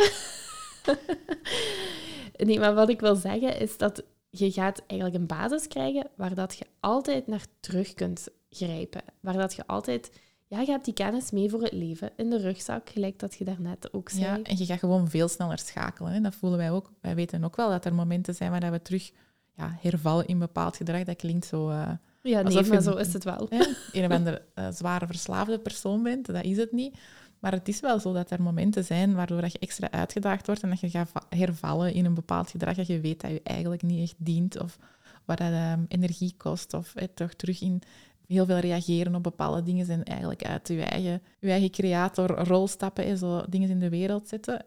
[2.47, 6.35] nee, maar wat ik wil zeggen is dat je gaat eigenlijk een basis krijgen waar
[6.35, 9.03] dat je altijd naar terug kunt grijpen.
[9.20, 10.11] Waar dat je altijd...
[10.47, 13.44] Ja, je hebt die kennis mee voor het leven in de rugzak, gelijk dat je
[13.44, 14.25] daarnet ook zei.
[14.25, 16.12] Ja, en je gaat gewoon veel sneller schakelen.
[16.12, 16.20] Hè.
[16.20, 16.92] Dat voelen wij ook.
[17.01, 19.11] Wij weten ook wel dat er momenten zijn waar we terug
[19.57, 21.05] ja, hervallen in bepaald gedrag.
[21.05, 21.70] Dat klinkt zo...
[21.70, 21.90] eh,
[22.29, 23.47] Ja, nee, Alsof maar je- zo is het wel.
[23.49, 26.27] hè, een of andere eh, zware verslaafde persoon bent.
[26.27, 26.99] Dat is het niet.
[27.39, 30.63] Maar het is wel zo dat er momenten zijn waardoor dat je extra uitgedaagd wordt
[30.63, 33.41] en dat je gaat va- hervallen in een bepaald gedrag dat je weet dat je
[33.43, 34.79] eigenlijk niet echt dient of
[35.25, 37.81] wat dat ehm, energie kost of eh, toch terug in
[38.27, 43.05] heel veel reageren op bepaalde dingen en eigenlijk uit je eigen, je eigen creatorrol stappen
[43.05, 44.65] en zo dingen in de wereld zetten.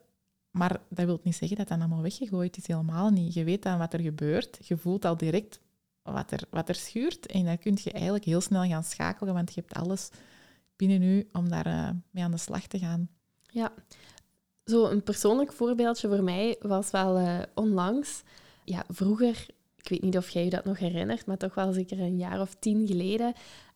[0.52, 3.34] Maar dat wil niet zeggen dat dat allemaal weggegooid is, helemaal niet.
[3.34, 5.60] Je weet dan wat er gebeurt, je voelt al direct
[6.14, 9.54] wat er, wat er schuurt en dan kun je eigenlijk heel snel gaan schakelen, want
[9.54, 10.10] je hebt alles
[10.76, 13.10] binnen u om daar eh, mee aan de slag te gaan.
[13.52, 13.74] Ja,
[14.66, 18.24] zo een persoonlijk voorbeeldje voor mij was wel eh, onlangs.
[18.64, 22.00] Ja, vroeger, ik weet niet of jij je dat nog herinnert, maar toch wel zeker
[22.00, 23.34] een jaar of tien geleden,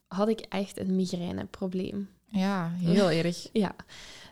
[0.07, 2.09] had ik echt een migraineprobleem.
[2.25, 3.49] Ja, heel erg.
[3.53, 3.75] Ja,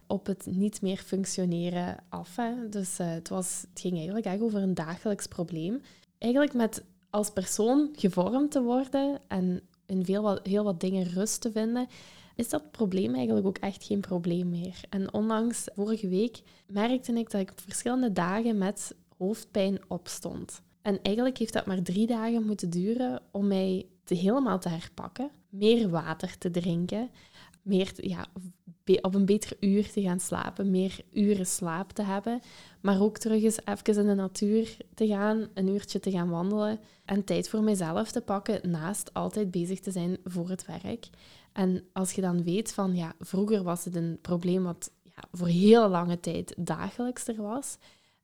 [0.08, 2.36] op het niet meer functioneren af.
[2.36, 2.70] Hè.
[2.70, 5.82] Dus eh, het, was, het ging eigenlijk echt over een dagelijks probleem.
[6.18, 11.41] Eigenlijk met als persoon gevormd te worden en in veel wat, heel wat dingen rust
[11.41, 11.88] te vinden,
[12.36, 14.82] is dat probleem eigenlijk ook echt geen probleem meer.
[14.89, 20.62] En onlangs, vorige week, merkte ik dat ik op verschillende dagen met hoofdpijn opstond.
[20.82, 25.30] En eigenlijk heeft dat maar drie dagen moeten duren om mij te helemaal te herpakken.
[25.50, 27.10] Meer water te drinken,
[27.62, 28.28] meer, ja,
[29.02, 32.41] op een beter uur te gaan slapen, meer uren slaap te hebben,
[32.82, 36.80] maar ook terug eens even in de natuur te gaan, een uurtje te gaan wandelen
[37.06, 41.10] en tijd voor mezelf te pakken naast altijd bezig te zijn voor het werk.
[41.54, 45.48] En als je dan weet van, ja, vroeger was het een probleem wat ja, voor
[45.48, 47.78] heel lange tijd dagelijks er was,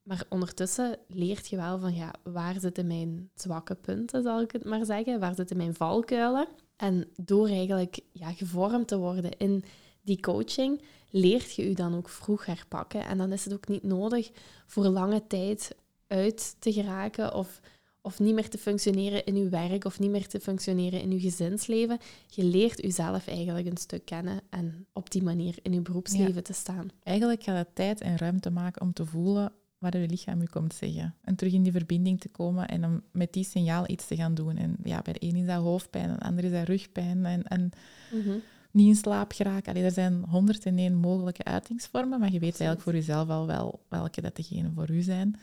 [0.04, 4.63] Maar ondertussen leert je wel van, ja, waar zitten mijn zwakke punten, zal ik het
[4.65, 5.20] maar zeggen?
[5.20, 6.48] Waar zitten mijn valkuilen?
[6.76, 9.63] En door eigenlijk ja, gevormd te worden in
[10.02, 10.82] die coaching,
[11.15, 13.06] leert je u dan ook vroeg herpakken.
[13.06, 14.32] En dan is het ook niet nodig
[14.65, 15.75] voor lange tijd
[16.08, 17.62] uit te geraken of,
[18.01, 21.19] of niet meer te functioneren in uw werk of niet meer te functioneren in uw
[21.19, 21.97] gezinsleven.
[22.28, 26.54] Je leert uzelf eigenlijk een stuk kennen en op die manier in uw beroepsleven te
[26.54, 26.89] staan.
[27.04, 30.73] Eigenlijk gaat het tijd en ruimte maken om te voelen wat je lichaam u komt
[30.73, 31.15] zeggen.
[31.21, 34.34] En terug in die verbinding te komen en om met die signaal iets te gaan
[34.34, 34.58] doen.
[34.58, 37.25] En ja, bij de een is dat hoofdpijn, en de ander is dat rugpijn.
[37.25, 37.71] En, en
[38.12, 38.38] Mhm.
[38.76, 39.72] Niet in slaap geraken.
[39.72, 44.22] Allee, er zijn 101 mogelijke uitingsvormen, maar je weet eigenlijk voor jezelf al wel welke
[44.22, 45.40] dat degene voor u zijn.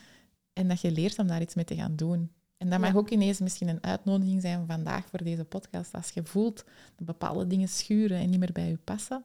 [0.52, 2.30] En dat je leert om daar iets mee te gaan doen.
[2.56, 5.94] En dat mag ook ineens misschien een uitnodiging zijn vandaag voor deze podcast.
[5.94, 6.64] Als je voelt
[6.96, 9.24] dat bepaalde dingen schuren en niet meer bij je passen,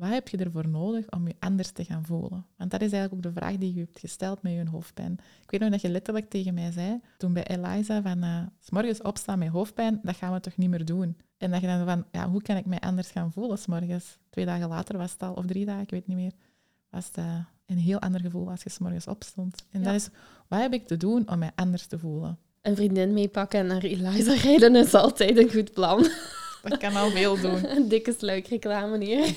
[0.00, 2.46] wat heb je ervoor nodig om je anders te gaan voelen?
[2.56, 5.12] Want dat is eigenlijk ook de vraag die je hebt gesteld met je hoofdpijn.
[5.42, 8.70] Ik weet nog dat je letterlijk tegen mij zei, toen bij Eliza, van eh, s
[8.70, 11.16] morgens opstaan met hoofdpijn, dat gaan we toch niet meer doen?
[11.38, 14.18] En dat je dan van, ja, hoe kan ik mij anders gaan voelen s morgens?
[14.30, 16.32] Twee dagen later was het al, of drie dagen, ik weet niet meer,
[16.90, 17.36] was het eh,
[17.66, 19.64] een heel ander gevoel als je s morgens opstond.
[19.70, 19.86] En Ja.
[19.86, 20.08] dat is,
[20.48, 22.38] wat heb ik te doen om mij anders te voelen?
[22.62, 26.06] Een vriendin meepakken en naar Eliza rijden is altijd een goed plan.
[26.62, 27.66] Dat kan al veel doen.
[27.76, 29.36] Een dikke sluikreclame hier.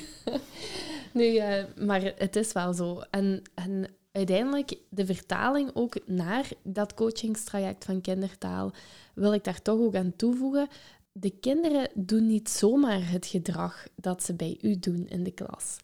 [1.14, 3.02] nu, eh, maar het is wel zo.
[3.10, 8.72] En, en uiteindelijk de vertaling ook naar dat coachingstraject van kindertaal
[9.16, 10.68] wil ik daar toch ook aan toevoegen.
[11.12, 15.78] De kinderen doen niet zomaar het gedrag dat ze bij u doen in de klas.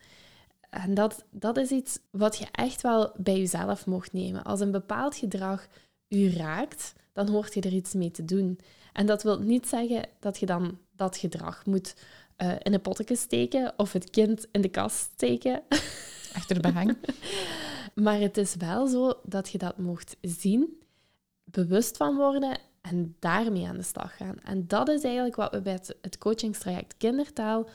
[0.70, 4.44] En dat, dat is iets wat je echt wel bij jezelf mocht nemen.
[4.44, 5.68] Als een bepaald gedrag
[6.08, 8.60] u raakt, dan hoort je er iets mee te doen.
[8.94, 11.96] En dat wil niet zeggen dat je dan dat gedrag moet
[12.36, 15.62] eh, in een potje steken of het kind in de kast steken.
[16.38, 16.98] Achter behang.
[17.94, 20.80] Maar het is wel zo dat je dat mocht zien,
[21.44, 24.40] bewust van worden en daarmee aan de slag gaan.
[24.44, 27.70] En dat is eigenlijk wat we bij het, het coachingstraject kindertaal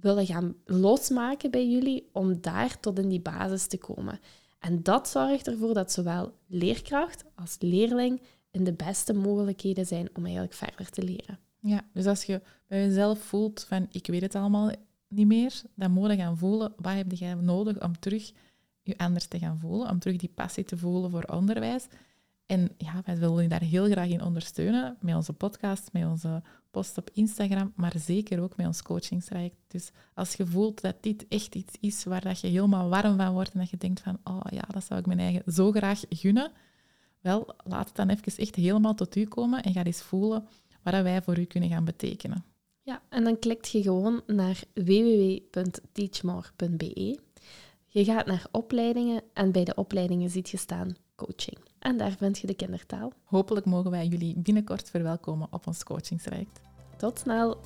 [0.00, 4.20] willen gaan losmaken bij jullie om daar tot in die basis te komen.
[4.58, 10.24] En dat zorgt ervoor dat zowel leerkracht als leerling in de beste mogelijkheden zijn om
[10.24, 11.38] eigenlijk verder te leren.
[11.62, 14.70] Ja, dus als je bij jezelf voelt van ik weet het allemaal
[15.08, 18.32] niet meer, dan moet je gaan voelen wat heb jij nodig om terug
[18.82, 21.86] je anders te gaan voelen, om terug die passie te voelen voor onderwijs.
[22.46, 26.42] En ja, wij willen je daar heel graag in ondersteunen met onze podcast, met onze
[26.70, 29.56] post op Instagram, maar zeker ook met ons coachingstraject.
[29.68, 33.32] Dus als je voelt dat dit echt iets is waar dat je helemaal warm van
[33.32, 36.04] wordt en dat je denkt van, oh ja, dat zou ik mijn eigen zo graag
[36.08, 36.50] gunnen,
[37.20, 40.46] wel, laat het dan even echt helemaal tot u komen en ga eens voelen
[40.82, 42.44] wat dat wij voor u kunnen gaan betekenen.
[42.82, 47.18] Ja, en dan klikt je gewoon naar www.teachmore.be.
[47.86, 51.58] Je gaat naar opleidingen en bij de opleidingen ziet je staan coaching.
[51.78, 53.12] En daar vind je de kindertaal.
[53.24, 56.60] Hopelijk mogen wij jullie binnenkort verwelkomen op ons coachingstraject.
[56.96, 57.60] Tot snel!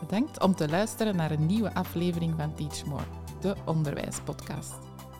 [0.00, 3.04] Bedankt om te luisteren naar een nieuwe aflevering van Teach More,
[3.40, 4.83] de onderwijspodcast.